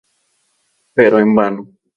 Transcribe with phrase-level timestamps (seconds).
[0.95, 1.61] Pero en vano.